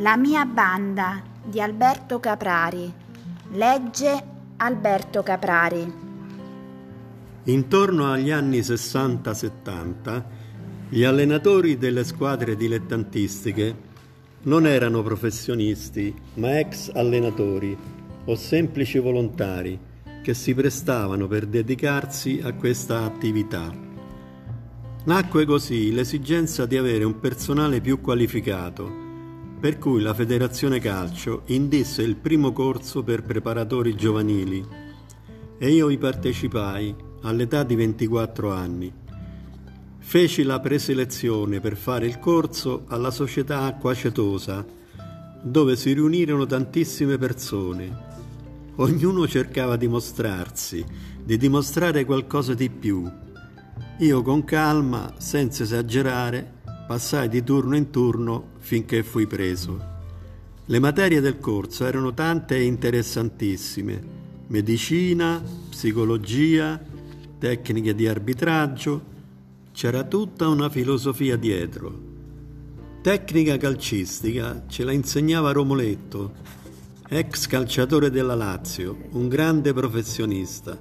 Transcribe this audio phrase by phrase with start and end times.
[0.00, 2.92] La mia banda di Alberto Caprari.
[3.52, 4.24] Legge
[4.58, 5.90] Alberto Caprari.
[7.44, 10.22] Intorno agli anni 60-70
[10.90, 13.74] gli allenatori delle squadre dilettantistiche
[14.42, 17.74] non erano professionisti, ma ex allenatori
[18.26, 19.80] o semplici volontari
[20.22, 23.72] che si prestavano per dedicarsi a questa attività.
[25.04, 29.04] Nacque così l'esigenza di avere un personale più qualificato
[29.58, 34.64] per cui la Federazione Calcio indisse il primo corso per preparatori giovanili
[35.58, 38.92] e io vi partecipai all'età di 24 anni.
[39.98, 44.64] Feci la preselezione per fare il corso alla società Acqua Cetosa,
[45.42, 48.04] dove si riunirono tantissime persone.
[48.76, 50.84] Ognuno cercava di mostrarsi,
[51.24, 53.10] di dimostrare qualcosa di più.
[53.98, 56.55] Io con calma, senza esagerare,
[56.86, 59.94] Passai di turno in turno finché fui preso.
[60.66, 64.00] Le materie del corso erano tante e interessantissime.
[64.46, 66.80] Medicina, psicologia,
[67.38, 69.02] tecniche di arbitraggio,
[69.72, 72.14] c'era tutta una filosofia dietro.
[73.02, 76.34] Tecnica calcistica ce la insegnava Romoletto,
[77.08, 80.78] ex calciatore della Lazio, un grande professionista.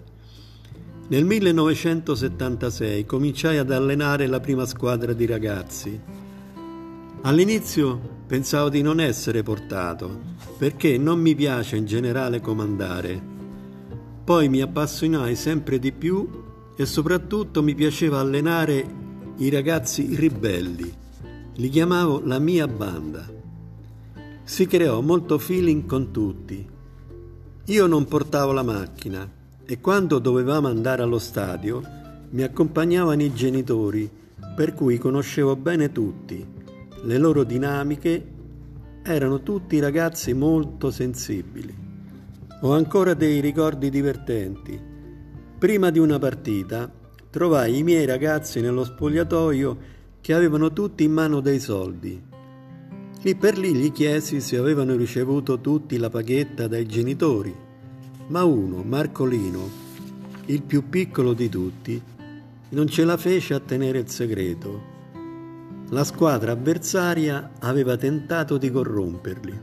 [1.07, 6.01] Nel 1976 cominciai ad allenare la prima squadra di ragazzi.
[7.21, 10.19] All'inizio pensavo di non essere portato,
[10.57, 13.21] perché non mi piace in generale comandare.
[14.23, 16.27] Poi mi appassionai sempre di più
[16.75, 18.83] e soprattutto mi piaceva allenare
[19.37, 20.91] i ragazzi ribelli.
[21.53, 23.31] Li chiamavo la mia banda.
[24.43, 26.67] Si creò molto feeling con tutti.
[27.65, 29.29] Io non portavo la macchina,
[29.67, 31.81] e quando dovevamo andare allo stadio
[32.29, 34.09] mi accompagnavano i genitori,
[34.55, 36.45] per cui conoscevo bene tutti,
[37.03, 38.33] le loro dinamiche,
[39.03, 41.73] erano tutti ragazzi molto sensibili.
[42.61, 44.79] Ho ancora dei ricordi divertenti.
[45.57, 46.91] Prima di una partita
[47.29, 49.77] trovai i miei ragazzi nello spogliatoio
[50.21, 52.21] che avevano tutti in mano dei soldi.
[53.21, 57.63] Lì per lì gli chiesi se avevano ricevuto tutti la paghetta dai genitori
[58.27, 59.69] ma uno, Marcolino,
[60.45, 62.01] il più piccolo di tutti,
[62.69, 64.93] non ce la fece a tenere il segreto.
[65.89, 69.59] La squadra avversaria aveva tentato di corromperli.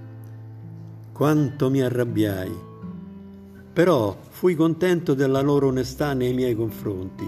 [1.12, 2.70] Quanto mi arrabbiai.
[3.72, 7.26] Però fui contento della loro onestà nei miei confronti.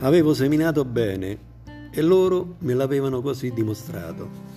[0.00, 1.38] Avevo seminato bene
[1.90, 4.47] e loro me l'avevano così dimostrato.